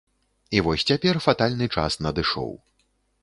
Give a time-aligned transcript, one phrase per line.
[0.59, 2.51] І вось цяпер фатальны час надышоў.